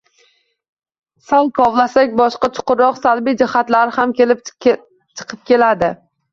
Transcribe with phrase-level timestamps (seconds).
[1.31, 4.17] Sal “kovlasak” boshqa– chuqurroq salbiy jihatlari ham
[4.65, 5.95] chiqib keladi